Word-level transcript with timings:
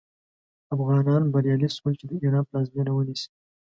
افغانان 0.75 1.23
بریالي 1.33 1.69
شول 1.75 1.93
چې 1.99 2.05
د 2.09 2.11
ایران 2.23 2.43
پلازمینه 2.49 2.91
ونیسي. 2.93 3.29